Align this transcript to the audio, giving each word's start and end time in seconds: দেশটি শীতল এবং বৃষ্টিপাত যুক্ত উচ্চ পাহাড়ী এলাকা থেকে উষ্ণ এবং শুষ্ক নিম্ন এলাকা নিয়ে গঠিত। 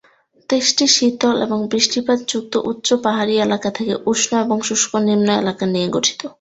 দেশটি 0.49 0.85
শীতল 0.95 1.35
এবং 1.45 1.59
বৃষ্টিপাত 1.71 2.19
যুক্ত 2.27 2.53
উচ্চ 2.71 2.87
পাহাড়ী 3.03 3.35
এলাকা 3.37 3.69
থেকে 3.77 3.93
উষ্ণ 4.05 4.31
এবং 4.39 4.57
শুষ্ক 4.67 4.91
নিম্ন 5.07 5.27
এলাকা 5.41 5.63
নিয়ে 5.67 5.87
গঠিত। 5.95 6.21